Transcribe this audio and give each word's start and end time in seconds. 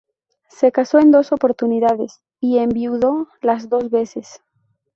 Se 0.47 0.71
casó 0.71 0.97
en 0.97 1.11
dos 1.11 1.31
oportunidades, 1.31 2.21
y 2.39 2.57
enviudó 2.57 3.27
las 3.43 3.69
dos 3.69 3.91
veces. 3.91 4.41